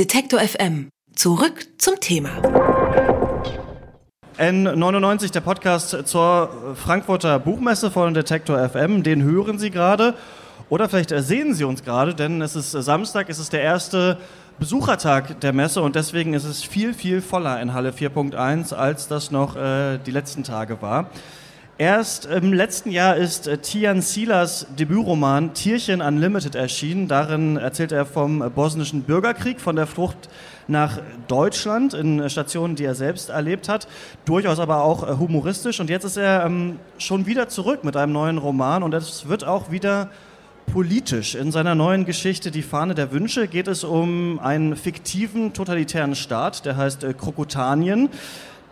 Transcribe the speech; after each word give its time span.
Detektor 0.00 0.40
FM. 0.40 0.88
Zurück 1.14 1.66
zum 1.76 2.00
Thema. 2.00 2.30
N99, 4.38 5.30
der 5.30 5.42
Podcast 5.42 5.94
zur 6.06 6.74
Frankfurter 6.74 7.38
Buchmesse 7.38 7.90
von 7.90 8.14
Detektor 8.14 8.66
FM, 8.66 9.02
den 9.02 9.22
hören 9.22 9.58
Sie 9.58 9.70
gerade. 9.70 10.14
Oder 10.70 10.88
vielleicht 10.88 11.10
sehen 11.10 11.52
Sie 11.52 11.64
uns 11.64 11.84
gerade, 11.84 12.14
denn 12.14 12.40
es 12.40 12.56
ist 12.56 12.70
Samstag, 12.70 13.28
es 13.28 13.38
ist 13.38 13.52
der 13.52 13.60
erste 13.60 14.16
Besuchertag 14.58 15.38
der 15.42 15.52
Messe 15.52 15.82
und 15.82 15.96
deswegen 15.96 16.32
ist 16.32 16.44
es 16.44 16.62
viel, 16.62 16.94
viel 16.94 17.20
voller 17.20 17.60
in 17.60 17.74
Halle 17.74 17.90
4.1, 17.90 18.72
als 18.72 19.06
das 19.06 19.30
noch 19.30 19.54
äh, 19.54 19.98
die 19.98 20.12
letzten 20.12 20.44
Tage 20.44 20.80
war. 20.80 21.10
Erst 21.80 22.26
im 22.26 22.52
letzten 22.52 22.90
Jahr 22.90 23.16
ist 23.16 23.46
äh, 23.46 23.56
Tian 23.56 24.02
Silas 24.02 24.66
Debütroman 24.78 25.54
Tierchen 25.54 26.02
Unlimited 26.02 26.54
erschienen. 26.54 27.08
Darin 27.08 27.56
erzählt 27.56 27.90
er 27.90 28.04
vom 28.04 28.52
bosnischen 28.54 29.04
Bürgerkrieg, 29.04 29.62
von 29.62 29.76
der 29.76 29.86
Flucht 29.86 30.28
nach 30.68 31.00
Deutschland 31.26 31.94
in 31.94 32.28
Stationen, 32.28 32.76
die 32.76 32.84
er 32.84 32.94
selbst 32.94 33.30
erlebt 33.30 33.70
hat. 33.70 33.88
Durchaus 34.26 34.58
aber 34.58 34.84
auch 34.84 35.08
äh, 35.08 35.16
humoristisch. 35.16 35.80
Und 35.80 35.88
jetzt 35.88 36.04
ist 36.04 36.18
er 36.18 36.44
ähm, 36.44 36.78
schon 36.98 37.24
wieder 37.24 37.48
zurück 37.48 37.82
mit 37.82 37.96
einem 37.96 38.12
neuen 38.12 38.36
Roman 38.36 38.82
und 38.82 38.92
es 38.92 39.26
wird 39.26 39.44
auch 39.44 39.70
wieder 39.70 40.10
politisch. 40.70 41.34
In 41.34 41.50
seiner 41.50 41.74
neuen 41.74 42.04
Geschichte 42.04 42.50
Die 42.50 42.60
Fahne 42.60 42.94
der 42.94 43.10
Wünsche 43.10 43.48
geht 43.48 43.68
es 43.68 43.84
um 43.84 44.38
einen 44.38 44.76
fiktiven 44.76 45.54
totalitären 45.54 46.14
Staat, 46.14 46.66
der 46.66 46.76
heißt 46.76 47.04
äh, 47.04 47.14
Krokotanien. 47.14 48.10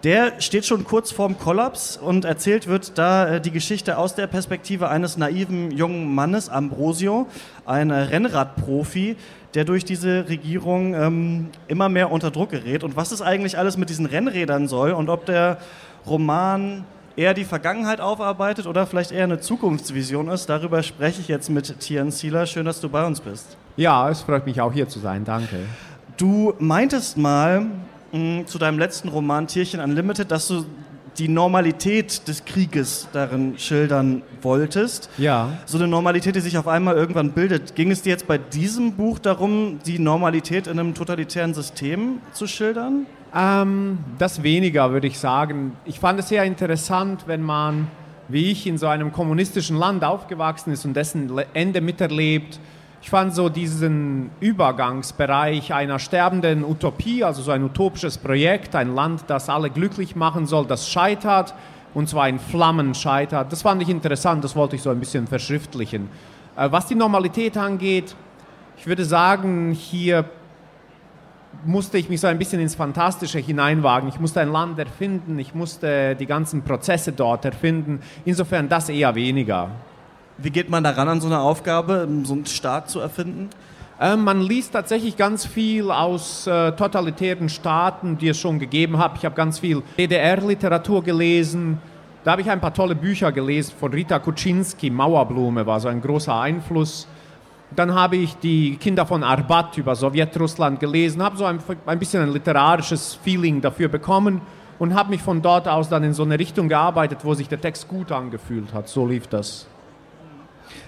Der 0.04 0.40
steht 0.40 0.64
schon 0.64 0.84
kurz 0.84 1.10
vorm 1.10 1.38
Kollaps 1.38 1.96
und 1.96 2.24
erzählt 2.24 2.68
wird 2.68 2.96
da 2.96 3.34
äh, 3.34 3.40
die 3.40 3.50
Geschichte 3.50 3.98
aus 3.98 4.14
der 4.14 4.28
Perspektive 4.28 4.88
eines 4.88 5.16
naiven 5.16 5.72
jungen 5.72 6.14
Mannes, 6.14 6.48
Ambrosio, 6.48 7.26
ein 7.66 7.90
Rennradprofi, 7.90 9.16
der 9.54 9.64
durch 9.64 9.84
diese 9.84 10.28
Regierung 10.28 10.94
ähm, 10.94 11.48
immer 11.66 11.88
mehr 11.88 12.12
unter 12.12 12.30
Druck 12.30 12.50
gerät. 12.50 12.84
Und 12.84 12.94
was 12.94 13.10
es 13.10 13.22
eigentlich 13.22 13.58
alles 13.58 13.76
mit 13.76 13.90
diesen 13.90 14.06
Rennrädern 14.06 14.68
soll 14.68 14.92
und 14.92 15.08
ob 15.08 15.26
der 15.26 15.58
Roman 16.06 16.84
eher 17.16 17.34
die 17.34 17.44
Vergangenheit 17.44 18.00
aufarbeitet 18.00 18.68
oder 18.68 18.86
vielleicht 18.86 19.10
eher 19.10 19.24
eine 19.24 19.40
Zukunftsvision 19.40 20.28
ist, 20.28 20.46
darüber 20.48 20.84
spreche 20.84 21.20
ich 21.20 21.26
jetzt 21.26 21.50
mit 21.50 21.80
Tian 21.80 22.12
Sieler. 22.12 22.46
Schön, 22.46 22.66
dass 22.66 22.80
du 22.80 22.88
bei 22.88 23.04
uns 23.04 23.20
bist. 23.20 23.56
Ja, 23.76 24.08
es 24.08 24.20
freut 24.20 24.46
mich 24.46 24.60
auch 24.60 24.72
hier 24.72 24.88
zu 24.88 25.00
sein. 25.00 25.24
Danke. 25.24 25.56
Du 26.16 26.54
meintest 26.60 27.16
mal, 27.16 27.66
zu 28.46 28.58
deinem 28.58 28.78
letzten 28.78 29.08
Roman 29.08 29.46
Tierchen 29.46 29.80
Unlimited, 29.80 30.30
dass 30.30 30.48
du 30.48 30.64
die 31.18 31.28
Normalität 31.28 32.28
des 32.28 32.44
Krieges 32.44 33.08
darin 33.12 33.58
schildern 33.58 34.22
wolltest. 34.40 35.10
Ja. 35.18 35.58
So 35.66 35.76
eine 35.78 35.88
Normalität, 35.88 36.36
die 36.36 36.40
sich 36.40 36.56
auf 36.56 36.68
einmal 36.68 36.96
irgendwann 36.96 37.32
bildet. 37.32 37.74
Ging 37.74 37.90
es 37.90 38.02
dir 38.02 38.10
jetzt 38.10 38.28
bei 38.28 38.38
diesem 38.38 38.92
Buch 38.92 39.18
darum, 39.18 39.80
die 39.84 39.98
Normalität 39.98 40.66
in 40.68 40.78
einem 40.78 40.94
totalitären 40.94 41.54
System 41.54 42.20
zu 42.32 42.46
schildern? 42.46 43.06
Ähm, 43.34 43.98
das 44.18 44.42
weniger, 44.42 44.92
würde 44.92 45.08
ich 45.08 45.18
sagen. 45.18 45.76
Ich 45.84 45.98
fand 45.98 46.20
es 46.20 46.28
sehr 46.28 46.44
interessant, 46.44 47.24
wenn 47.26 47.42
man, 47.42 47.88
wie 48.28 48.52
ich, 48.52 48.66
in 48.66 48.78
so 48.78 48.86
einem 48.86 49.12
kommunistischen 49.12 49.76
Land 49.76 50.04
aufgewachsen 50.04 50.72
ist 50.72 50.84
und 50.84 50.94
dessen 50.94 51.30
Ende 51.52 51.80
miterlebt 51.80 52.60
ich 53.00 53.10
fand 53.10 53.34
so 53.34 53.48
diesen 53.48 54.30
Übergangsbereich 54.40 55.72
einer 55.72 55.98
sterbenden 55.98 56.64
Utopie, 56.64 57.22
also 57.22 57.42
so 57.42 57.52
ein 57.52 57.62
utopisches 57.62 58.18
Projekt, 58.18 58.74
ein 58.74 58.94
Land, 58.94 59.24
das 59.28 59.48
alle 59.48 59.70
glücklich 59.70 60.16
machen 60.16 60.46
soll, 60.46 60.66
das 60.66 60.88
scheitert 60.88 61.54
und 61.94 62.08
zwar 62.08 62.28
in 62.28 62.38
Flammen 62.38 62.94
scheitert. 62.94 63.52
Das 63.52 63.62
fand 63.62 63.82
ich 63.82 63.88
interessant, 63.88 64.42
das 64.44 64.56
wollte 64.56 64.76
ich 64.76 64.82
so 64.82 64.90
ein 64.90 64.98
bisschen 64.98 65.26
verschriftlichen. 65.26 66.08
Äh, 66.56 66.70
was 66.70 66.86
die 66.86 66.94
Normalität 66.96 67.56
angeht, 67.56 68.14
ich 68.76 68.86
würde 68.86 69.04
sagen, 69.04 69.72
hier 69.72 70.24
musste 71.64 71.98
ich 71.98 72.08
mich 72.08 72.20
so 72.20 72.26
ein 72.26 72.38
bisschen 72.38 72.60
ins 72.60 72.74
Fantastische 72.74 73.38
hineinwagen. 73.38 74.08
Ich 74.08 74.20
musste 74.20 74.40
ein 74.40 74.52
Land 74.52 74.78
erfinden, 74.78 75.38
ich 75.38 75.54
musste 75.54 76.14
die 76.14 76.26
ganzen 76.26 76.62
Prozesse 76.62 77.12
dort 77.12 77.44
erfinden. 77.44 78.00
Insofern 78.24 78.68
das 78.68 78.88
eher 78.88 79.14
weniger. 79.14 79.70
Wie 80.40 80.50
geht 80.50 80.70
man 80.70 80.84
daran 80.84 81.08
an 81.08 81.20
so 81.20 81.26
eine 81.26 81.40
Aufgabe, 81.40 82.06
so 82.22 82.32
einen 82.32 82.46
Staat 82.46 82.88
zu 82.88 83.00
erfinden? 83.00 83.50
Ähm, 84.00 84.22
man 84.22 84.40
liest 84.40 84.72
tatsächlich 84.72 85.16
ganz 85.16 85.44
viel 85.44 85.90
aus 85.90 86.46
äh, 86.46 86.70
totalitären 86.72 87.48
Staaten, 87.48 88.16
die 88.16 88.28
es 88.28 88.38
schon 88.38 88.60
gegeben 88.60 88.98
hat. 88.98 89.16
Ich 89.16 89.24
habe 89.24 89.34
ganz 89.34 89.58
viel 89.58 89.82
DDR-Literatur 89.98 91.02
gelesen. 91.02 91.78
Da 92.22 92.32
habe 92.32 92.42
ich 92.42 92.50
ein 92.50 92.60
paar 92.60 92.72
tolle 92.72 92.94
Bücher 92.94 93.32
gelesen 93.32 93.74
von 93.80 93.92
Rita 93.92 94.20
Kuczynski. 94.20 94.90
Mauerblume 94.90 95.66
war 95.66 95.80
so 95.80 95.88
ein 95.88 96.00
großer 96.00 96.38
Einfluss. 96.38 97.08
Dann 97.74 97.92
habe 97.92 98.16
ich 98.16 98.36
die 98.36 98.76
Kinder 98.76 99.06
von 99.06 99.24
Arbat 99.24 99.76
über 99.76 99.96
Sowjetrussland 99.96 100.78
gelesen, 100.78 101.20
habe 101.20 101.36
so 101.36 101.46
ein, 101.46 101.58
ein 101.84 101.98
bisschen 101.98 102.22
ein 102.22 102.32
literarisches 102.32 103.18
Feeling 103.24 103.60
dafür 103.60 103.88
bekommen 103.88 104.40
und 104.78 104.94
habe 104.94 105.10
mich 105.10 105.20
von 105.20 105.42
dort 105.42 105.66
aus 105.66 105.88
dann 105.88 106.04
in 106.04 106.14
so 106.14 106.22
eine 106.22 106.38
Richtung 106.38 106.68
gearbeitet, 106.68 107.18
wo 107.24 107.34
sich 107.34 107.48
der 107.48 107.60
Text 107.60 107.88
gut 107.88 108.12
angefühlt 108.12 108.72
hat. 108.72 108.88
So 108.88 109.04
lief 109.04 109.26
das. 109.26 109.66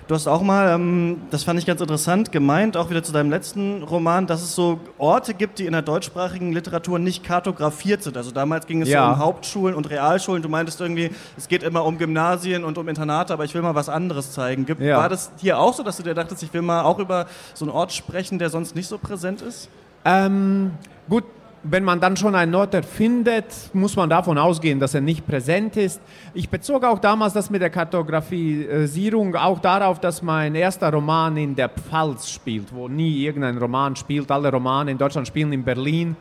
Du 0.08 0.14
hast 0.14 0.26
auch 0.26 0.42
mal, 0.42 0.74
ähm, 0.74 1.22
das 1.30 1.44
fand 1.44 1.58
ich 1.58 1.66
ganz 1.66 1.80
interessant, 1.80 2.32
gemeint, 2.32 2.76
auch 2.76 2.90
wieder 2.90 3.02
zu 3.02 3.12
deinem 3.12 3.30
letzten 3.30 3.82
Roman, 3.82 4.26
dass 4.26 4.42
es 4.42 4.54
so 4.54 4.80
Orte 4.98 5.34
gibt, 5.34 5.58
die 5.58 5.66
in 5.66 5.72
der 5.72 5.82
deutschsprachigen 5.82 6.52
Literatur 6.52 6.98
nicht 6.98 7.22
kartografiert 7.22 8.02
sind. 8.02 8.16
Also 8.16 8.30
damals 8.30 8.66
ging 8.66 8.82
es 8.82 8.88
ja. 8.88 9.06
so 9.06 9.12
um 9.12 9.18
Hauptschulen 9.18 9.74
und 9.74 9.88
Realschulen. 9.88 10.42
Du 10.42 10.48
meintest 10.48 10.80
irgendwie, 10.80 11.10
es 11.36 11.48
geht 11.48 11.62
immer 11.62 11.84
um 11.84 11.98
Gymnasien 11.98 12.64
und 12.64 12.76
um 12.78 12.88
Internate, 12.88 13.32
aber 13.32 13.44
ich 13.44 13.54
will 13.54 13.62
mal 13.62 13.74
was 13.74 13.88
anderes 13.88 14.32
zeigen. 14.32 14.66
Gibt, 14.66 14.80
ja. 14.80 14.96
War 14.96 15.08
das 15.08 15.30
hier 15.38 15.58
auch 15.58 15.74
so, 15.74 15.82
dass 15.82 15.96
du 15.96 16.02
dir 16.02 16.14
dachtest, 16.14 16.42
ich 16.42 16.52
will 16.52 16.62
mal 16.62 16.82
auch 16.82 16.98
über 16.98 17.26
so 17.54 17.64
einen 17.64 17.72
Ort 17.72 17.92
sprechen, 17.92 18.38
der 18.38 18.50
sonst 18.50 18.74
nicht 18.74 18.88
so 18.88 18.98
präsent 18.98 19.42
ist? 19.42 19.68
Ähm, 20.04 20.72
gut, 21.08 21.24
wenn 21.62 21.84
man 21.84 22.00
dann 22.00 22.16
schon 22.16 22.34
einen 22.34 22.54
Ort 22.54 22.72
erfindet, 22.74 23.44
muss 23.74 23.94
man 23.94 24.08
davon 24.08 24.38
ausgehen, 24.38 24.80
dass 24.80 24.94
er 24.94 25.02
nicht 25.02 25.26
präsent 25.26 25.76
ist. 25.76 26.00
Ich 26.32 26.48
bezog 26.48 26.84
auch 26.84 26.98
damals 26.98 27.34
das 27.34 27.50
mit 27.50 27.60
der 27.60 27.70
Kartografisierung 27.70 29.34
auch 29.36 29.58
darauf, 29.58 30.00
dass 30.00 30.22
mein 30.22 30.54
erster 30.54 30.90
Roman 30.90 31.36
in 31.36 31.54
der 31.54 31.68
Pfalz 31.68 32.30
spielt, 32.30 32.74
wo 32.74 32.88
nie 32.88 33.24
irgendein 33.24 33.58
Roman 33.58 33.94
spielt. 33.94 34.30
Alle 34.30 34.50
Romane 34.50 34.90
in 34.90 34.98
Deutschland 34.98 35.26
spielen 35.26 35.52
in 35.52 35.62
Berlin. 35.62 36.16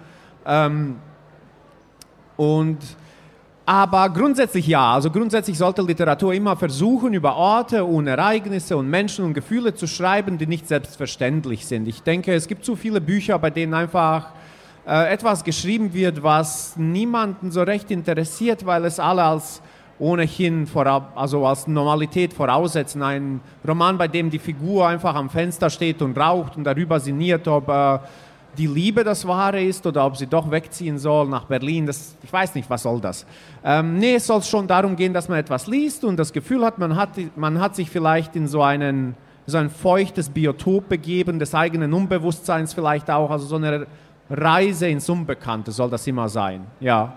Ähm, 0.45 0.97
und 2.35 2.79
aber 3.65 4.09
grundsätzlich 4.09 4.65
ja, 4.65 4.93
also 4.93 5.11
grundsätzlich 5.11 5.55
sollte 5.55 5.83
Literatur 5.83 6.33
immer 6.33 6.55
versuchen, 6.57 7.13
über 7.13 7.35
Orte 7.35 7.85
und 7.85 8.07
Ereignisse 8.07 8.75
und 8.75 8.89
Menschen 8.89 9.23
und 9.23 9.35
Gefühle 9.35 9.75
zu 9.75 9.85
schreiben, 9.85 10.39
die 10.39 10.47
nicht 10.47 10.67
selbstverständlich 10.67 11.67
sind. 11.67 11.87
Ich 11.87 12.01
denke, 12.01 12.33
es 12.33 12.47
gibt 12.47 12.65
zu 12.65 12.75
viele 12.75 12.99
Bücher, 12.99 13.37
bei 13.37 13.51
denen 13.51 13.75
einfach 13.75 14.33
äh, 14.89 15.13
etwas 15.13 15.43
geschrieben 15.43 15.93
wird, 15.93 16.23
was 16.23 16.75
niemanden 16.75 17.51
so 17.51 17.61
recht 17.61 17.91
interessiert, 17.91 18.65
weil 18.65 18.85
es 18.85 18.99
alle 18.99 19.23
als 19.23 19.61
ohnehin 19.99 20.65
vorab, 20.65 21.11
also 21.15 21.45
als 21.45 21.67
Normalität 21.67 22.33
voraussetzen. 22.33 23.03
Ein 23.03 23.39
Roman, 23.67 23.99
bei 23.99 24.07
dem 24.07 24.31
die 24.31 24.39
Figur 24.39 24.87
einfach 24.87 25.13
am 25.13 25.29
Fenster 25.29 25.69
steht 25.69 26.01
und 26.01 26.17
raucht 26.17 26.57
und 26.57 26.63
darüber 26.63 26.99
sinniert, 26.99 27.47
ob 27.47 27.69
äh, 27.69 27.99
die 28.57 28.65
Liebe 28.65 29.03
das 29.03 29.27
Wahre 29.27 29.61
ist 29.61 29.85
oder 29.85 30.07
ob 30.07 30.17
sie 30.17 30.25
doch 30.25 30.49
wegziehen 30.49 30.97
soll 30.97 31.27
nach 31.27 31.45
Berlin. 31.45 31.85
Das, 31.85 32.15
ich 32.23 32.33
weiß 32.33 32.55
nicht, 32.55 32.67
was 32.67 32.81
soll 32.81 32.99
das. 32.99 33.27
Ähm, 33.63 33.99
nee, 33.99 34.15
es 34.15 34.25
soll 34.25 34.41
schon 34.41 34.65
darum 34.65 34.95
gehen, 34.95 35.13
dass 35.13 35.29
man 35.29 35.37
etwas 35.37 35.67
liest 35.67 36.03
und 36.03 36.17
das 36.17 36.33
Gefühl 36.33 36.65
hat, 36.65 36.79
man 36.79 36.95
hat, 36.95 37.09
man 37.35 37.59
hat 37.59 37.75
sich 37.75 37.91
vielleicht 37.91 38.35
in 38.35 38.47
so 38.47 38.63
einen 38.63 39.15
so 39.45 39.57
ein 39.57 39.69
feuchtes 39.69 40.29
Biotop 40.29 40.89
begeben, 40.89 41.39
des 41.39 41.55
eigenen 41.55 41.93
Unbewusstseins 41.93 42.73
vielleicht 42.73 43.09
auch, 43.09 43.31
also 43.31 43.45
so 43.47 43.55
eine 43.55 43.87
Reise 44.29 44.87
ins 44.87 45.09
Unbekannte 45.09 45.71
soll 45.71 45.89
das 45.89 46.05
immer 46.07 46.29
sein, 46.29 46.65
ja. 46.79 47.13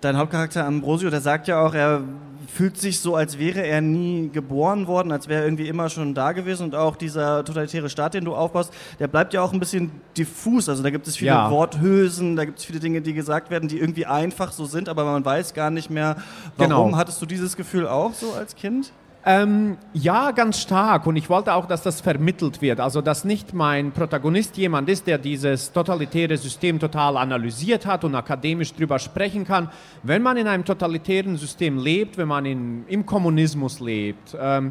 Dein 0.00 0.16
Hauptcharakter 0.16 0.64
Ambrosio, 0.66 1.10
der 1.10 1.20
sagt 1.20 1.48
ja 1.48 1.64
auch, 1.64 1.74
er 1.74 2.02
fühlt 2.46 2.78
sich 2.78 3.00
so, 3.00 3.16
als 3.16 3.38
wäre 3.38 3.66
er 3.66 3.80
nie 3.80 4.30
geboren 4.32 4.86
worden, 4.86 5.10
als 5.10 5.28
wäre 5.28 5.40
er 5.40 5.46
irgendwie 5.46 5.68
immer 5.68 5.88
schon 5.88 6.14
da 6.14 6.32
gewesen 6.32 6.64
und 6.64 6.74
auch 6.74 6.96
dieser 6.96 7.44
totalitäre 7.44 7.88
Staat, 7.88 8.14
den 8.14 8.24
du 8.24 8.34
aufbaust, 8.34 8.72
der 8.98 9.08
bleibt 9.08 9.34
ja 9.34 9.42
auch 9.42 9.52
ein 9.52 9.58
bisschen 9.58 9.90
diffus. 10.16 10.68
Also 10.68 10.82
da 10.82 10.90
gibt 10.90 11.06
es 11.06 11.16
viele 11.16 11.32
ja. 11.32 11.50
Worthülsen, 11.50 12.36
da 12.36 12.44
gibt 12.44 12.58
es 12.58 12.64
viele 12.64 12.78
Dinge, 12.78 13.00
die 13.00 13.14
gesagt 13.14 13.50
werden, 13.50 13.68
die 13.68 13.78
irgendwie 13.78 14.06
einfach 14.06 14.52
so 14.52 14.64
sind, 14.64 14.88
aber 14.88 15.04
man 15.04 15.24
weiß 15.24 15.54
gar 15.54 15.70
nicht 15.70 15.90
mehr, 15.90 16.16
warum. 16.56 16.86
Genau. 16.86 16.96
Hattest 16.96 17.20
du 17.20 17.26
dieses 17.26 17.56
Gefühl 17.56 17.86
auch 17.88 18.12
so 18.14 18.32
als 18.32 18.54
Kind? 18.54 18.92
Ähm, 19.28 19.76
ja, 19.92 20.30
ganz 20.30 20.60
stark. 20.60 21.04
Und 21.04 21.16
ich 21.16 21.28
wollte 21.28 21.52
auch, 21.52 21.66
dass 21.66 21.82
das 21.82 22.00
vermittelt 22.00 22.62
wird. 22.62 22.78
Also, 22.78 23.00
dass 23.00 23.24
nicht 23.24 23.52
mein 23.54 23.90
Protagonist 23.90 24.56
jemand 24.56 24.88
ist, 24.88 25.08
der 25.08 25.18
dieses 25.18 25.72
totalitäre 25.72 26.36
System 26.36 26.78
total 26.78 27.16
analysiert 27.16 27.86
hat 27.86 28.04
und 28.04 28.14
akademisch 28.14 28.72
drüber 28.72 29.00
sprechen 29.00 29.44
kann. 29.44 29.68
Wenn 30.04 30.22
man 30.22 30.36
in 30.36 30.46
einem 30.46 30.64
totalitären 30.64 31.36
System 31.36 31.76
lebt, 31.76 32.18
wenn 32.18 32.28
man 32.28 32.46
in, 32.46 32.84
im 32.86 33.04
Kommunismus 33.04 33.80
lebt, 33.80 34.36
ähm, 34.40 34.70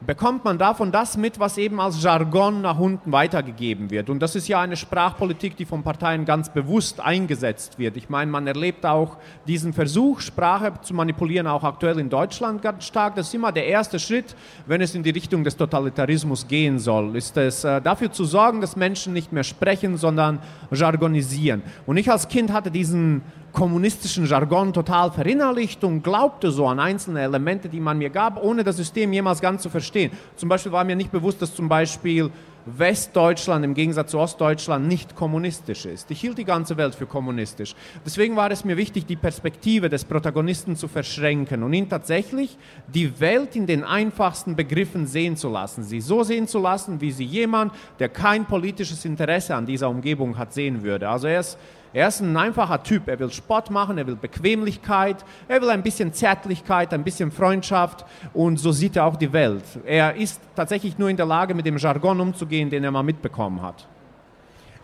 bekommt 0.00 0.44
man 0.44 0.58
davon 0.58 0.92
das 0.92 1.16
mit, 1.16 1.40
was 1.40 1.56
eben 1.58 1.80
als 1.80 2.02
Jargon 2.02 2.60
nach 2.60 2.78
unten 2.78 3.12
weitergegeben 3.12 3.90
wird. 3.90 4.10
Und 4.10 4.20
das 4.20 4.36
ist 4.36 4.48
ja 4.48 4.60
eine 4.60 4.76
Sprachpolitik, 4.76 5.56
die 5.56 5.64
von 5.64 5.82
Parteien 5.82 6.24
ganz 6.24 6.52
bewusst 6.52 7.00
eingesetzt 7.00 7.78
wird. 7.78 7.96
Ich 7.96 8.08
meine, 8.08 8.30
man 8.30 8.46
erlebt 8.46 8.84
auch 8.84 9.16
diesen 9.46 9.72
Versuch, 9.72 10.20
Sprache 10.20 10.72
zu 10.82 10.92
manipulieren, 10.94 11.46
auch 11.46 11.64
aktuell 11.64 11.98
in 11.98 12.10
Deutschland 12.10 12.60
ganz 12.62 12.84
stark. 12.84 13.14
Das 13.16 13.28
ist 13.28 13.34
immer 13.34 13.52
der 13.52 13.66
erste 13.66 13.98
Schritt, 13.98 14.36
wenn 14.66 14.80
es 14.80 14.94
in 14.94 15.02
die 15.02 15.10
Richtung 15.10 15.44
des 15.44 15.56
Totalitarismus 15.56 16.46
gehen 16.46 16.78
soll, 16.78 17.16
ist 17.16 17.36
es 17.36 17.64
äh, 17.64 17.80
dafür 17.80 18.12
zu 18.12 18.24
sorgen, 18.24 18.60
dass 18.60 18.76
Menschen 18.76 19.12
nicht 19.12 19.32
mehr 19.32 19.44
sprechen, 19.44 19.96
sondern 19.96 20.40
jargonisieren. 20.70 21.62
Und 21.86 21.96
ich 21.96 22.10
als 22.10 22.28
Kind 22.28 22.52
hatte 22.52 22.70
diesen 22.70 23.22
kommunistischen 23.56 24.26
Jargon 24.26 24.74
total 24.74 25.10
verinnerlicht 25.10 25.82
und 25.82 26.02
glaubte 26.02 26.50
so 26.50 26.68
an 26.68 26.78
einzelne 26.78 27.22
Elemente, 27.22 27.70
die 27.70 27.80
man 27.80 27.96
mir 27.96 28.10
gab, 28.10 28.44
ohne 28.44 28.62
das 28.62 28.76
System 28.76 29.14
jemals 29.14 29.40
ganz 29.40 29.62
zu 29.62 29.70
verstehen. 29.70 30.12
Zum 30.36 30.50
Beispiel 30.50 30.72
war 30.72 30.84
mir 30.84 30.94
nicht 30.94 31.10
bewusst, 31.10 31.40
dass 31.40 31.54
zum 31.54 31.66
Beispiel 31.66 32.30
Westdeutschland 32.66 33.64
im 33.64 33.72
Gegensatz 33.72 34.10
zu 34.10 34.18
Ostdeutschland 34.18 34.86
nicht 34.86 35.14
kommunistisch 35.14 35.86
ist. 35.86 36.10
Ich 36.10 36.20
hielt 36.20 36.36
die 36.36 36.44
ganze 36.44 36.76
Welt 36.76 36.96
für 36.96 37.06
kommunistisch. 37.06 37.74
Deswegen 38.04 38.36
war 38.36 38.50
es 38.50 38.64
mir 38.64 38.76
wichtig, 38.76 39.06
die 39.06 39.16
Perspektive 39.16 39.88
des 39.88 40.04
Protagonisten 40.04 40.76
zu 40.76 40.86
verschränken 40.86 41.62
und 41.62 41.72
ihn 41.72 41.88
tatsächlich 41.88 42.58
die 42.92 43.20
Welt 43.20 43.56
in 43.56 43.66
den 43.66 43.84
einfachsten 43.84 44.54
Begriffen 44.54 45.06
sehen 45.06 45.36
zu 45.36 45.48
lassen. 45.48 45.82
Sie 45.82 46.00
so 46.00 46.24
sehen 46.24 46.46
zu 46.46 46.58
lassen, 46.58 47.00
wie 47.00 47.12
sie 47.12 47.24
jemand, 47.24 47.72
der 48.00 48.10
kein 48.10 48.44
politisches 48.44 49.04
Interesse 49.06 49.54
an 49.54 49.64
dieser 49.64 49.88
Umgebung 49.88 50.36
hat, 50.36 50.52
sehen 50.52 50.82
würde. 50.82 51.08
Also 51.08 51.28
er 51.28 51.40
ist 51.40 51.56
er 51.96 52.08
ist 52.08 52.20
ein 52.20 52.36
einfacher 52.36 52.82
Typ. 52.82 53.08
Er 53.08 53.18
will 53.18 53.30
Sport 53.30 53.70
machen, 53.70 53.96
er 53.96 54.06
will 54.06 54.16
Bequemlichkeit, 54.16 55.24
er 55.48 55.62
will 55.62 55.70
ein 55.70 55.82
bisschen 55.82 56.12
Zärtlichkeit, 56.12 56.92
ein 56.92 57.02
bisschen 57.02 57.32
Freundschaft 57.32 58.04
und 58.34 58.58
so 58.58 58.70
sieht 58.70 58.96
er 58.96 59.06
auch 59.06 59.16
die 59.16 59.32
Welt. 59.32 59.64
Er 59.86 60.14
ist 60.14 60.42
tatsächlich 60.54 60.98
nur 60.98 61.08
in 61.08 61.16
der 61.16 61.24
Lage, 61.24 61.54
mit 61.54 61.64
dem 61.64 61.78
Jargon 61.78 62.20
umzugehen, 62.20 62.68
den 62.68 62.84
er 62.84 62.90
mal 62.90 63.02
mitbekommen 63.02 63.62
hat. 63.62 63.86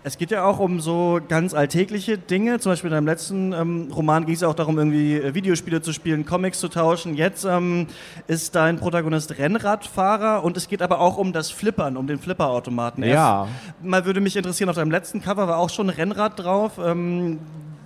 Es 0.05 0.19
geht 0.19 0.33
ja 0.33 0.45
auch 0.45 0.59
um 0.59 0.81
so 0.81 1.21
ganz 1.29 1.55
alltägliche 1.55 2.19
Dinge. 2.19 2.59
Zum 2.59 2.73
Beispiel 2.73 2.89
in 2.89 2.95
deinem 2.95 3.07
letzten 3.07 3.53
ähm, 3.53 3.89
Roman 3.95 4.27
ging 4.27 4.35
es 4.35 4.41
ja 4.41 4.49
auch 4.49 4.55
darum, 4.55 4.77
irgendwie 4.77 5.17
äh, 5.17 5.33
Videospiele 5.35 5.81
zu 5.81 5.93
spielen, 5.93 6.27
Comics 6.27 6.59
zu 6.59 6.67
tauschen. 6.69 7.15
Jetzt 7.15 7.45
ähm, 7.45 7.87
ist 8.27 8.57
dein 8.57 8.79
Protagonist 8.79 9.39
Rennradfahrer 9.39 10.43
und 10.43 10.57
es 10.57 10.67
geht 10.67 10.83
aber 10.83 11.01
auch 11.01 11.19
um 11.19 11.33
das 11.33 11.51
Flippern, 11.51 11.97
um 11.97 12.09
den 12.09 12.19
Flipperautomaten. 12.19 13.05
Ja. 13.05 13.43
Erst 13.43 13.85
mal 13.85 14.05
würde 14.05 14.21
mich 14.21 14.37
interessieren, 14.37 14.69
auf 14.71 14.77
deinem 14.77 14.91
letzten 14.91 15.23
Cover 15.23 15.47
war 15.47 15.59
auch 15.59 15.71
schon 15.71 15.89
ein 15.89 15.95
Rennrad 15.95 16.37
drauf. 16.37 16.73
Ähm, 16.85 17.39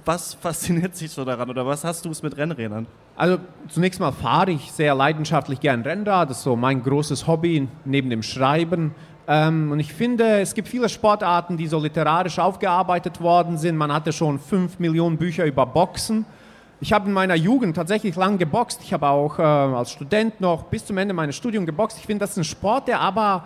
was 0.07 0.35
fasziniert 0.35 0.97
sich 0.97 1.11
so 1.11 1.25
daran 1.25 1.51
oder 1.51 1.67
was 1.67 1.85
hast 1.85 2.07
du 2.07 2.11
es 2.11 2.23
mit 2.23 2.37
Rennrädern? 2.39 2.87
Also 3.15 3.39
zunächst 3.69 4.01
mal 4.01 4.13
fahre 4.13 4.53
ich 4.53 4.73
sehr 4.73 4.95
leidenschaftlich 4.95 5.61
gern 5.61 5.83
Rennrad. 5.83 6.31
Das 6.31 6.39
ist 6.39 6.45
so 6.45 6.57
mein 6.57 6.83
großes 6.83 7.27
Hobby 7.27 7.69
neben 7.85 8.09
dem 8.09 8.23
Schreiben. 8.23 8.95
Ähm, 9.29 9.73
und 9.73 9.81
ich 9.81 9.93
finde, 9.93 10.41
es 10.41 10.55
gibt 10.55 10.69
viele 10.69 10.89
Sportarten, 10.89 11.57
die 11.57 11.67
so 11.67 11.79
literarisch 11.79 12.39
aufgearbeitet 12.39 13.21
worden 13.21 13.59
sind. 13.59 13.77
Man 13.77 13.93
hatte 13.93 14.13
schon 14.13 14.39
fünf 14.39 14.79
Millionen 14.79 15.17
Bücher 15.17 15.45
über 15.45 15.67
Boxen. 15.67 16.25
Ich 16.81 16.93
habe 16.93 17.07
in 17.07 17.13
meiner 17.13 17.35
Jugend 17.35 17.75
tatsächlich 17.75 18.15
lang 18.17 18.39
geboxt. 18.39 18.81
Ich 18.83 18.93
habe 18.93 19.09
auch 19.09 19.39
äh, 19.39 19.43
als 19.43 19.91
Student 19.91 20.41
noch 20.41 20.65
bis 20.65 20.85
zum 20.85 20.99
Ende 20.99 21.15
meines 21.15 21.35
Studiums 21.35 21.67
geboxt. 21.67 21.99
Ich 21.99 22.07
finde, 22.07 22.23
das 22.23 22.33
ist 22.33 22.37
ein 22.37 22.45
Sport, 22.45 22.89
der 22.89 23.01
aber 23.01 23.45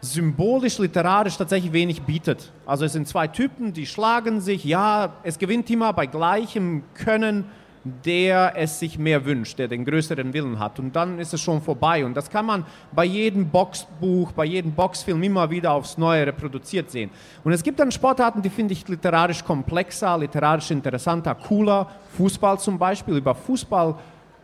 symbolisch, 0.00 0.78
literarisch 0.78 1.36
tatsächlich 1.36 1.72
wenig 1.72 2.02
bietet. 2.02 2.50
Also 2.64 2.86
es 2.86 2.94
sind 2.94 3.06
zwei 3.06 3.28
Typen, 3.28 3.72
die 3.72 3.86
schlagen 3.86 4.40
sich. 4.40 4.64
Ja, 4.64 5.12
es 5.22 5.38
gewinnt 5.38 5.68
immer 5.70 5.92
bei 5.92 6.06
gleichem 6.06 6.82
Können 6.94 7.44
der 7.84 8.52
es 8.56 8.78
sich 8.78 8.98
mehr 8.98 9.24
wünscht, 9.24 9.58
der 9.58 9.68
den 9.68 9.84
größeren 9.84 10.32
Willen 10.34 10.58
hat. 10.58 10.78
Und 10.78 10.94
dann 10.94 11.18
ist 11.18 11.32
es 11.32 11.40
schon 11.40 11.62
vorbei. 11.62 12.04
Und 12.04 12.14
das 12.14 12.28
kann 12.28 12.44
man 12.44 12.64
bei 12.92 13.04
jedem 13.04 13.48
Boxbuch, 13.48 14.32
bei 14.32 14.44
jedem 14.44 14.72
Boxfilm 14.72 15.22
immer 15.22 15.48
wieder 15.50 15.72
aufs 15.72 15.96
Neue 15.96 16.26
reproduziert 16.26 16.90
sehen. 16.90 17.10
Und 17.42 17.52
es 17.52 17.62
gibt 17.62 17.80
dann 17.80 17.90
Sportarten, 17.90 18.42
die 18.42 18.50
finde 18.50 18.74
ich 18.74 18.86
literarisch 18.86 19.42
komplexer, 19.44 20.18
literarisch 20.18 20.70
interessanter, 20.70 21.34
cooler. 21.34 21.88
Fußball 22.16 22.58
zum 22.58 22.78
Beispiel. 22.78 23.16
Über 23.16 23.34
Fußball 23.34 23.94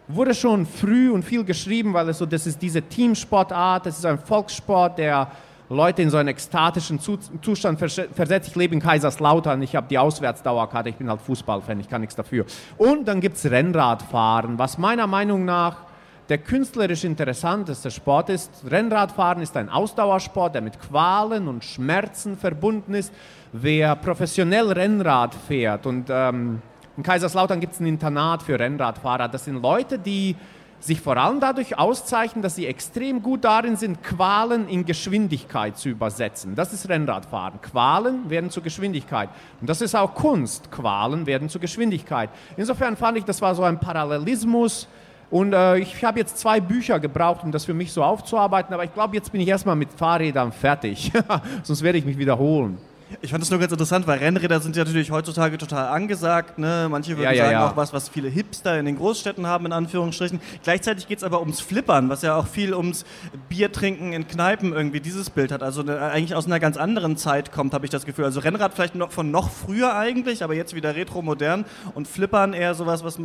wurde 0.09 0.35
schon 0.35 0.65
früh 0.65 1.11
und 1.11 1.23
viel 1.23 1.45
geschrieben, 1.45 1.93
weil 1.93 2.09
es 2.09 2.19
so, 2.19 2.27
das 2.27 2.47
ist 2.47 2.63
diese 2.63 2.81
Teamsportart, 2.81 3.87
das 3.87 3.99
ist 3.99 4.07
ein 4.07 4.19
Volkssport, 4.19 4.99
der 4.99 5.31
Leute 5.69 6.03
in 6.03 6.11
so 6.11 6.17
einen 6.17 6.29
ekstatischen 6.29 7.01
Zustand 7.01 7.79
versetzt. 7.79 8.49
Ich 8.49 8.57
lebe 8.57 8.75
in 8.75 8.81
Kaiserslautern, 8.81 9.61
ich 9.63 9.75
habe 9.75 9.89
die 9.89 9.99
Auswärtsdauerkarte, 9.99 10.91
ich 10.91 10.97
bin 10.97 11.11
halt 11.11 11.21
Fußballfan, 11.21 11.81
ich 11.81 11.89
kann 11.89 12.01
nichts 12.01 12.15
dafür. 12.15 12.45
Und 12.77 13.09
dann 13.09 13.21
gibt 13.21 13.37
es 13.37 13.51
Rennradfahren, 13.51 14.59
was 14.59 14.79
meiner 14.79 15.07
Meinung 15.07 15.45
nach 15.45 15.79
der 16.29 16.39
künstlerisch 16.39 17.05
interessanteste 17.05 17.91
Sport 17.91 18.31
ist. 18.31 18.51
Rennradfahren 18.69 19.43
ist 19.43 19.57
ein 19.57 19.69
Ausdauersport, 19.69 20.55
der 20.55 20.63
mit 20.63 20.81
Qualen 20.81 21.47
und 21.47 21.65
Schmerzen 21.65 22.37
verbunden 22.37 22.95
ist. 22.95 23.13
Wer 23.53 23.95
professionell 23.97 24.73
Rennrad 24.73 25.35
fährt 25.35 25.87
und 25.87 26.07
ähm, 26.11 26.63
in 26.97 27.03
Kaiserslautern 27.03 27.61
gibt 27.61 27.75
es 27.75 27.81
ein 27.81 27.87
Internat 27.87 28.43
für 28.43 28.59
Rennradfahrer, 28.59 29.29
das 29.29 29.45
sind 29.45 29.61
Leute, 29.61 29.99
die 29.99 30.35
sich 30.81 31.01
vor 31.01 31.17
allem 31.17 31.41
dadurch 31.41 31.79
auszeichnen, 31.79 32.43
dass 32.43 32.55
sie 32.55 32.67
extrem 32.67 33.23
gut 33.23 33.45
darin 33.45 33.77
sind, 33.77 34.03
Qualen 34.03 34.69
in 34.69 34.85
Geschwindigkeit 34.85 35.77
zu 35.77 35.89
übersetzen. 35.89 36.55
Das 36.55 36.73
ist 36.73 36.89
Rennradfahren. 36.89 37.61
Qualen 37.61 38.31
werden 38.31 38.51
zur 38.51 38.63
Geschwindigkeit. 38.63 39.29
Und 39.61 39.69
das 39.69 39.81
ist 39.81 39.95
auch 39.95 40.15
Kunst. 40.15 40.71
Qualen 40.71 41.27
werden 41.27 41.49
zur 41.49 41.61
Geschwindigkeit. 41.61 42.31
Insofern 42.57 42.97
fand 42.97 43.19
ich, 43.19 43.25
das 43.25 43.43
war 43.43 43.55
so 43.55 43.63
ein 43.63 43.81
Parallelismus. 43.81 44.89
Und 45.31 45.53
äh, 45.53 45.79
ich 45.79 46.05
habe 46.05 46.19
jetzt 46.19 46.39
zwei 46.39 46.61
Bücher 46.61 47.01
gebraucht, 47.01 47.43
um 47.43 47.51
das 47.51 47.65
für 47.65 47.75
mich 47.75 47.93
so 47.93 48.05
aufzuarbeiten. 48.05 48.73
Aber 48.73 48.85
ich 48.85 48.95
glaube, 48.95 49.17
jetzt 49.17 49.33
bin 49.33 49.41
ich 49.41 49.49
erstmal 49.49 49.77
mit 49.77 49.91
Fahrrädern 49.93 50.53
fertig. 50.53 51.13
Sonst 51.63 51.83
werde 51.83 51.99
ich 51.99 52.05
mich 52.05 52.19
wiederholen. 52.19 52.79
Ich 53.21 53.31
fand 53.31 53.41
das 53.41 53.51
nur 53.51 53.61
ganz 53.61 53.71
interessant, 53.71 54.07
weil 54.09 54.19
Rennräder 54.19 54.59
sind 54.61 54.75
ja 54.75 54.83
natürlich 54.83 55.13
heutzutage 55.13 55.59
total 55.59 55.89
angesagt. 55.89 56.59
Ne? 56.59 56.89
Manche 56.91 57.11
würden 57.11 57.23
Ja, 57.23 57.31
ja, 57.31 57.45
sagen, 57.45 57.53
ja. 57.53 57.71
auch 57.71 57.77
was, 57.77 57.93
was 57.93 58.09
viele 58.09 58.29
Hipster 58.29 58.79
in 58.81 58.85
den 58.85 58.97
Großstädten 58.97 59.47
haben, 59.47 59.67
in 59.67 59.73
Anführungsstrichen. 59.73 60.41
Gleichzeitig 60.65 61.07
geht 61.07 61.19
es 61.19 61.25
aber 61.25 61.39
ums 61.39 61.61
Flippern, 61.61 62.09
was 62.09 62.23
ja 62.23 62.37
auch 62.37 62.49
viel 62.49 62.75
ums 62.75 63.05
Biertrinken 63.49 64.13
in 64.13 64.27
Kneipen 64.27 64.73
irgendwie 64.73 65.01
dieses 65.01 65.31
Bild 65.31 65.53
hat. 65.53 65.63
Also 65.63 65.83
ne, 65.83 66.01
eigentlich 66.01 66.35
aus 66.35 66.47
einer 66.47 66.59
ganz 66.59 66.77
anderen 66.77 67.17
Zeit 67.17 67.53
kommt, 67.53 67.75
habe 67.75 67.87
ich 67.87 67.91
das 67.91 68.07
Gefühl. 68.07 68.25
Also 68.25 68.41
Rennrad 68.41 68.75
vielleicht 68.75 68.97
noch 68.97 69.13
von 69.13 69.31
noch 69.31 69.51
früher 69.51 69.95
eigentlich, 69.95 70.43
aber 70.43 70.55
jetzt 70.55 70.75
wieder 70.75 70.97
retro-modern. 70.97 71.65
Und 71.95 72.09
Flippern 72.09 72.55
eher 72.55 72.75
sowas, 72.75 73.05
was 73.05 73.19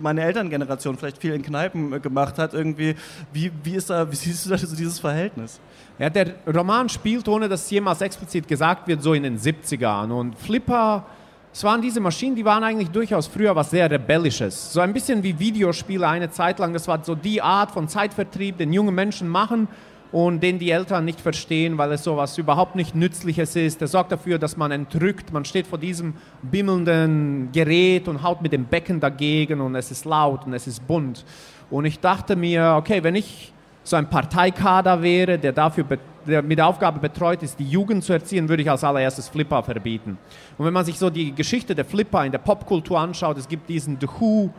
meine 0.00 0.22
Elterngeneration 0.22 0.96
vielleicht 0.96 1.18
viel 1.18 1.32
in 1.32 1.42
Kneipen 1.42 1.92
äh, 1.92 1.98
gemacht 1.98 2.38
hat. 2.38 2.54
Irgendwie, 2.54 2.94
wie, 3.32 3.50
wie, 3.64 3.74
ist 3.74 3.90
da, 3.90 4.10
wie 4.12 4.16
siehst 4.16 4.46
du 4.46 4.50
da 4.50 4.58
so 4.58 4.76
dieses 4.76 5.00
Verhältnis? 5.00 5.60
Ja, 5.98 6.10
der 6.10 6.34
Roman 6.52 6.88
spielt, 6.88 7.28
ohne 7.28 7.48
dass 7.48 7.64
es 7.64 7.70
jemals 7.70 8.00
explizit 8.00 8.48
gesagt 8.48 8.88
wird, 8.88 9.00
so 9.00 9.14
in 9.14 9.22
den 9.22 9.38
70ern. 9.38 10.10
Und 10.10 10.36
Flipper, 10.36 11.06
es 11.52 11.62
waren 11.62 11.80
diese 11.80 12.00
Maschinen, 12.00 12.34
die 12.34 12.44
waren 12.44 12.64
eigentlich 12.64 12.90
durchaus 12.90 13.28
früher 13.28 13.54
was 13.54 13.70
sehr 13.70 13.88
Rebellisches. 13.88 14.72
So 14.72 14.80
ein 14.80 14.92
bisschen 14.92 15.22
wie 15.22 15.38
Videospiele 15.38 16.08
eine 16.08 16.30
Zeit 16.30 16.58
lang. 16.58 16.72
Das 16.72 16.88
war 16.88 17.04
so 17.04 17.14
die 17.14 17.40
Art 17.40 17.70
von 17.70 17.86
Zeitvertrieb, 17.86 18.58
den 18.58 18.72
junge 18.72 18.90
Menschen 18.90 19.28
machen 19.28 19.68
und 20.10 20.42
den 20.42 20.58
die 20.58 20.70
Eltern 20.72 21.04
nicht 21.04 21.20
verstehen, 21.20 21.78
weil 21.78 21.92
es 21.92 22.02
so 22.02 22.16
was 22.16 22.38
überhaupt 22.38 22.74
nicht 22.74 22.96
Nützliches 22.96 23.54
ist. 23.54 23.80
Das 23.80 23.92
sorgt 23.92 24.10
dafür, 24.10 24.40
dass 24.40 24.56
man 24.56 24.72
entrückt. 24.72 25.32
Man 25.32 25.44
steht 25.44 25.68
vor 25.68 25.78
diesem 25.78 26.14
bimmelnden 26.42 27.50
Gerät 27.52 28.08
und 28.08 28.24
haut 28.24 28.42
mit 28.42 28.52
dem 28.52 28.64
Becken 28.64 28.98
dagegen 28.98 29.60
und 29.60 29.76
es 29.76 29.92
ist 29.92 30.06
laut 30.06 30.44
und 30.44 30.54
es 30.54 30.66
ist 30.66 30.84
bunt. 30.88 31.24
Und 31.70 31.84
ich 31.84 32.00
dachte 32.00 32.34
mir, 32.34 32.74
okay, 32.76 33.04
wenn 33.04 33.14
ich 33.14 33.53
so 33.84 33.96
ein 33.96 34.08
Parteikader 34.08 35.00
wäre, 35.00 35.38
der 35.38 35.52
dafür 35.52 35.84
der 36.26 36.42
mit 36.42 36.58
der 36.58 36.66
Aufgabe 36.66 36.98
betreut 37.00 37.42
ist, 37.42 37.58
die 37.58 37.68
Jugend 37.68 38.02
zu 38.02 38.14
erziehen, 38.14 38.48
würde 38.48 38.62
ich 38.62 38.70
als 38.70 38.82
allererstes 38.82 39.28
Flipper 39.28 39.62
verbieten. 39.62 40.18
Und 40.56 40.64
wenn 40.64 40.72
man 40.72 40.84
sich 40.84 40.98
so 40.98 41.10
die 41.10 41.34
Geschichte 41.34 41.74
der 41.74 41.84
Flipper 41.84 42.24
in 42.24 42.32
der 42.32 42.38
Popkultur 42.38 42.98
anschaut, 42.98 43.36
es 43.36 43.46
gibt 43.46 43.68
diesen 43.68 43.98
The 44.00 44.08
Who, 44.18 44.50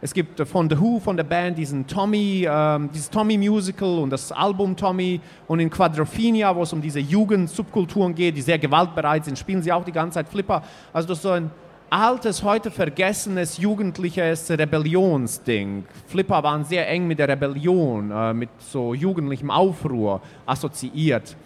es 0.00 0.12
gibt 0.12 0.38
äh, 0.38 0.44
von 0.44 0.68
The 0.68 0.78
Who, 0.78 1.00
von 1.00 1.16
der 1.16 1.24
Band, 1.24 1.56
diesen 1.56 1.86
Tommy, 1.86 2.46
ähm, 2.46 2.90
dieses 2.92 3.08
Tommy-Musical 3.08 4.00
und 4.00 4.10
das 4.10 4.32
Album 4.32 4.76
Tommy. 4.76 5.20
Und 5.46 5.60
in 5.60 5.70
Quadrophenia, 5.70 6.54
wo 6.54 6.62
es 6.62 6.72
um 6.72 6.82
diese 6.82 7.00
Jugend-Subkulturen 7.00 8.14
geht, 8.14 8.36
die 8.36 8.42
sehr 8.42 8.58
gewaltbereit 8.58 9.24
sind, 9.24 9.38
spielen 9.38 9.62
sie 9.62 9.72
auch 9.72 9.84
die 9.84 9.92
ganze 9.92 10.16
Zeit 10.16 10.28
Flipper. 10.28 10.62
Also 10.92 11.08
das 11.08 11.18
ist 11.18 11.22
so 11.22 11.30
ein 11.30 11.50
altes, 11.94 12.42
heute 12.42 12.72
vergessenes, 12.72 13.56
jugendliches 13.56 14.50
Rebellionsding. 14.50 15.84
Flipper 16.08 16.42
waren 16.42 16.64
sehr 16.64 16.88
eng 16.88 17.06
mit 17.06 17.20
der 17.20 17.28
Rebellion, 17.28 18.10
äh, 18.10 18.34
mit 18.34 18.50
so 18.58 18.94
jugendlichem 18.94 19.48
Aufruhr 19.48 20.20
assoziiert. 20.44 21.36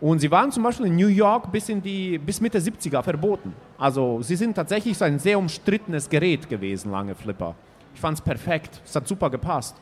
Und 0.00 0.18
sie 0.18 0.28
waren 0.32 0.50
zum 0.50 0.64
Beispiel 0.64 0.86
in 0.86 0.96
New 0.96 1.06
York 1.06 1.52
bis, 1.52 1.68
in 1.68 1.80
die, 1.80 2.18
bis 2.18 2.40
Mitte 2.40 2.58
70er 2.58 3.02
verboten. 3.04 3.54
Also 3.78 4.20
sie 4.20 4.34
sind 4.34 4.54
tatsächlich 4.54 4.98
so 4.98 5.04
ein 5.04 5.20
sehr 5.20 5.38
umstrittenes 5.38 6.10
Gerät 6.10 6.48
gewesen, 6.48 6.90
lange 6.90 7.14
Flipper. 7.14 7.54
Ich 7.94 8.00
fand 8.00 8.18
es 8.18 8.20
perfekt. 8.20 8.82
Es 8.84 8.96
hat 8.96 9.06
super 9.06 9.30
gepasst. 9.30 9.76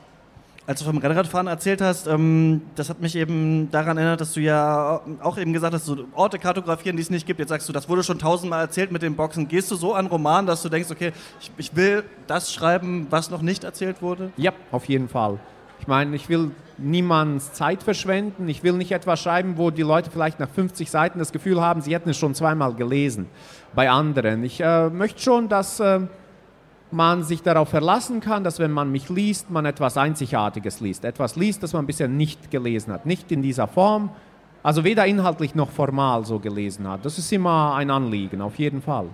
Als 0.65 0.79
du 0.79 0.85
vom 0.85 0.99
Rennradfahren 0.99 1.49
erzählt 1.49 1.81
hast, 1.81 2.07
ähm, 2.07 2.63
das 2.77 2.89
hat 2.89 3.01
mich 3.01 3.17
eben 3.17 3.69
daran 3.73 3.97
erinnert, 3.99 4.21
dass 4.21 4.35
du 4.35 4.41
ja 4.41 5.01
auch 5.21 5.37
eben 5.37 5.53
gesagt 5.53 5.75
hast, 5.75 5.87
so 5.87 6.05
Orte 6.15 6.39
kartografieren, 6.39 6.97
die 6.97 7.03
es 7.03 7.11
nicht 7.11 7.27
gibt. 7.27 7.41
Jetzt 7.41 7.49
sagst 7.49 7.69
du, 7.69 7.73
das 7.73 7.89
wurde 7.89 8.05
schon 8.05 8.21
tausendmal 8.21 8.61
erzählt 8.61 8.93
mit 8.93 9.03
den 9.03 9.17
Boxen. 9.17 9.49
Gehst 9.49 9.73
du 9.73 9.75
so 9.75 9.93
an 9.95 10.07
Roman, 10.07 10.47
dass 10.47 10.63
du 10.63 10.69
denkst, 10.69 10.91
okay, 10.93 11.13
ich, 11.41 11.51
ich 11.57 11.75
will 11.75 12.05
das 12.29 12.53
schreiben, 12.53 13.09
was 13.11 13.29
noch 13.29 13.43
nicht 13.43 13.65
erzählt 13.65 14.03
wurde? 14.03 14.31
Ja, 14.37 14.53
auf 14.71 14.85
jeden 14.85 15.09
Fall. 15.09 15.41
Ich 15.81 15.89
meine, 15.89 16.15
ich 16.15 16.29
will 16.29 16.53
niemands 16.79 17.53
Zeit 17.55 17.83
verschwenden. 17.83 18.49
Ich 18.49 18.63
will 18.63 18.75
nicht 18.75 18.93
etwas 18.93 19.21
schreiben, 19.21 19.55
wo 19.57 19.73
die 19.73 19.83
Leute 19.83 20.13
vielleicht 20.13 20.39
nach 20.39 20.49
50 20.49 20.89
Seiten 20.89 21.19
das 21.19 21.33
Gefühl 21.33 21.61
haben, 21.61 21.81
sie 21.81 21.93
hätten 21.93 22.11
es 22.11 22.17
schon 22.17 22.37
zweimal 22.37 22.75
gelesen 22.75 23.27
bei 23.75 23.91
anderen. 23.91 24.45
Ich 24.45 24.61
äh, 24.61 24.91
möchte 24.91 25.21
schon, 25.21 25.49
dass 25.49 25.81
äh, 25.81 26.01
man 26.93 27.23
sich 27.23 27.43
darauf 27.43 27.69
verlassen 27.69 28.21
kann, 28.21 28.45
dass 28.45 28.59
wenn 28.59 28.71
man 28.71 28.91
mich 28.91 29.09
liest, 29.09 29.51
man 29.51 29.67
etwas 29.67 29.97
Einzigartiges 29.97 30.81
liest. 30.81 31.05
Etwas 31.05 31.37
liest, 31.37 31.63
das 31.63 31.73
man 31.73 31.87
bisher 31.87 32.09
nicht 32.09 32.51
gelesen 32.51 32.93
hat. 32.93 33.07
Nicht 33.07 33.33
in 33.33 33.43
dieser 33.43 33.69
Form, 33.69 34.11
also 34.63 34.85
weder 34.85 35.07
inhaltlich 35.07 35.55
noch 35.55 35.71
formal 35.71 36.25
so 36.25 36.39
gelesen 36.39 36.89
hat. 36.89 37.05
Das 37.05 37.19
ist 37.19 37.33
immer 37.33 37.75
ein 37.75 37.91
Anliegen, 37.91 38.41
auf 38.41 38.59
jeden 38.59 38.83
Fall. 38.83 39.07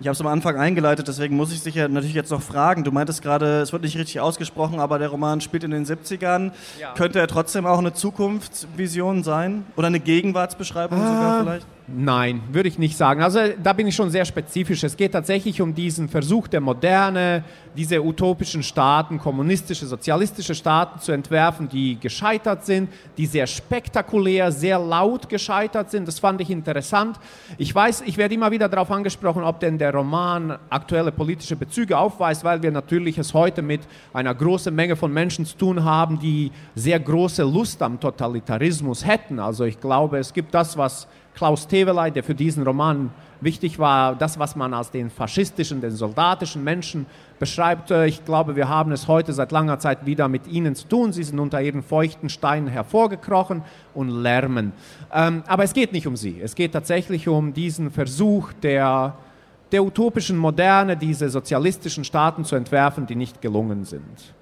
Ich 0.00 0.08
habe 0.08 0.14
es 0.14 0.20
am 0.20 0.26
Anfang 0.26 0.56
eingeleitet, 0.56 1.06
deswegen 1.06 1.36
muss 1.36 1.52
ich 1.52 1.62
dich 1.62 1.76
ja 1.76 1.86
natürlich 1.86 2.14
jetzt 2.14 2.30
noch 2.30 2.42
fragen. 2.42 2.82
Du 2.82 2.90
meintest 2.90 3.22
gerade, 3.22 3.60
es 3.60 3.72
wird 3.72 3.84
nicht 3.84 3.96
richtig 3.96 4.20
ausgesprochen, 4.20 4.80
aber 4.80 4.98
der 4.98 5.08
Roman 5.08 5.40
spielt 5.40 5.62
in 5.62 5.70
den 5.70 5.86
70ern. 5.86 6.50
Ja. 6.80 6.92
Könnte 6.94 7.20
er 7.20 7.28
trotzdem 7.28 7.64
auch 7.64 7.78
eine 7.78 7.94
Zukunftsvision 7.94 9.22
sein? 9.22 9.64
Oder 9.76 9.86
eine 9.86 10.00
Gegenwartsbeschreibung 10.00 11.00
ah, 11.00 11.06
sogar 11.06 11.42
vielleicht? 11.44 11.66
Nein, 11.86 12.40
würde 12.50 12.70
ich 12.70 12.78
nicht 12.78 12.96
sagen. 12.96 13.22
Also 13.22 13.40
da 13.62 13.74
bin 13.74 13.86
ich 13.86 13.94
schon 13.94 14.08
sehr 14.08 14.24
spezifisch. 14.24 14.82
Es 14.84 14.96
geht 14.96 15.12
tatsächlich 15.12 15.60
um 15.60 15.74
diesen 15.74 16.08
Versuch 16.08 16.48
der 16.48 16.62
Moderne, 16.62 17.44
diese 17.76 18.02
utopischen 18.02 18.62
Staaten, 18.62 19.18
kommunistische, 19.18 19.84
sozialistische 19.84 20.54
Staaten 20.54 20.98
zu 21.00 21.12
entwerfen, 21.12 21.68
die 21.68 22.00
gescheitert 22.00 22.64
sind, 22.64 22.88
die 23.18 23.26
sehr 23.26 23.46
spektakulär, 23.46 24.50
sehr 24.50 24.78
laut 24.78 25.28
gescheitert 25.28 25.90
sind. 25.90 26.08
Das 26.08 26.20
fand 26.20 26.40
ich 26.40 26.48
interessant. 26.48 27.18
Ich 27.58 27.74
weiß, 27.74 28.04
ich 28.06 28.16
werde 28.16 28.34
immer 28.34 28.50
wieder 28.50 28.70
darauf 28.70 28.90
angesprochen, 28.90 29.44
ob 29.44 29.60
denn 29.60 29.76
der 29.76 29.92
Roman 29.92 30.56
aktuelle 30.70 31.12
politische 31.12 31.56
Bezüge 31.56 31.98
aufweist, 31.98 32.44
weil 32.44 32.62
wir 32.62 32.70
natürlich 32.70 33.18
es 33.18 33.34
heute 33.34 33.60
mit 33.60 33.82
einer 34.14 34.34
großen 34.34 34.74
Menge 34.74 34.96
von 34.96 35.12
Menschen 35.12 35.44
zu 35.44 35.58
tun 35.58 35.84
haben, 35.84 36.18
die 36.18 36.50
sehr 36.74 36.98
große 36.98 37.42
Lust 37.42 37.82
am 37.82 38.00
Totalitarismus 38.00 39.04
hätten. 39.04 39.38
Also 39.38 39.64
ich 39.64 39.78
glaube, 39.78 40.16
es 40.16 40.32
gibt 40.32 40.54
das, 40.54 40.78
was 40.78 41.06
Klaus 41.34 41.66
Teveley, 41.66 42.12
der 42.12 42.22
für 42.22 42.34
diesen 42.34 42.62
Roman 42.64 43.10
wichtig 43.40 43.78
war, 43.78 44.14
das, 44.14 44.38
was 44.38 44.56
man 44.56 44.72
als 44.72 44.90
den 44.90 45.10
faschistischen, 45.10 45.80
den 45.80 45.90
soldatischen 45.90 46.62
Menschen 46.62 47.06
beschreibt. 47.38 47.90
Äh, 47.90 48.06
ich 48.06 48.24
glaube, 48.24 48.56
wir 48.56 48.68
haben 48.68 48.92
es 48.92 49.08
heute 49.08 49.32
seit 49.32 49.52
langer 49.52 49.78
Zeit 49.78 50.06
wieder 50.06 50.28
mit 50.28 50.46
ihnen 50.46 50.74
zu 50.74 50.88
tun. 50.88 51.12
Sie 51.12 51.24
sind 51.24 51.38
unter 51.38 51.60
ihren 51.60 51.82
feuchten 51.82 52.28
Steinen 52.28 52.68
hervorgekrochen 52.68 53.62
und 53.94 54.08
lärmen. 54.08 54.72
Ähm, 55.12 55.42
aber 55.46 55.64
es 55.64 55.72
geht 55.72 55.92
nicht 55.92 56.06
um 56.06 56.16
sie. 56.16 56.40
Es 56.40 56.54
geht 56.54 56.72
tatsächlich 56.72 57.28
um 57.28 57.52
diesen 57.52 57.90
Versuch 57.90 58.52
der, 58.62 59.14
der 59.72 59.84
utopischen 59.84 60.38
Moderne, 60.38 60.96
diese 60.96 61.28
sozialistischen 61.28 62.04
Staaten 62.04 62.44
zu 62.44 62.56
entwerfen, 62.56 63.06
die 63.06 63.16
nicht 63.16 63.42
gelungen 63.42 63.84
sind. 63.84 64.34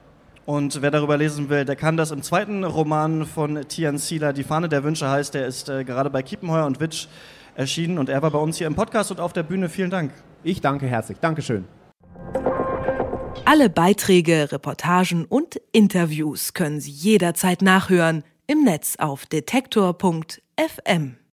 Und 0.44 0.82
wer 0.82 0.90
darüber 0.90 1.16
lesen 1.16 1.48
will, 1.50 1.64
der 1.64 1.76
kann 1.76 1.96
das 1.96 2.10
im 2.10 2.22
zweiten 2.22 2.64
Roman 2.64 3.26
von 3.26 3.60
Tian 3.68 3.98
Sieler, 3.98 4.32
Die 4.32 4.42
Fahne 4.42 4.68
der 4.68 4.82
Wünsche 4.82 5.08
heißt, 5.08 5.34
der 5.34 5.46
ist 5.46 5.68
äh, 5.68 5.84
gerade 5.84 6.10
bei 6.10 6.22
Kiepenheuer 6.22 6.66
und 6.66 6.80
Witsch 6.80 7.06
erschienen 7.54 7.98
und 7.98 8.08
er 8.08 8.22
war 8.22 8.30
bei 8.30 8.38
uns 8.38 8.56
hier 8.56 8.66
im 8.66 8.74
Podcast 8.74 9.10
und 9.10 9.20
auf 9.20 9.32
der 9.32 9.42
Bühne. 9.44 9.68
Vielen 9.68 9.90
Dank. 9.90 10.12
Ich 10.42 10.60
danke 10.60 10.86
herzlich. 10.86 11.18
Dankeschön. 11.20 11.64
Alle 13.44 13.70
Beiträge, 13.70 14.50
Reportagen 14.50 15.24
und 15.26 15.60
Interviews 15.72 16.54
können 16.54 16.80
Sie 16.80 16.90
jederzeit 16.90 17.62
nachhören 17.62 18.24
im 18.46 18.64
Netz 18.64 18.96
auf 18.98 19.26
detektor.fm. 19.26 21.16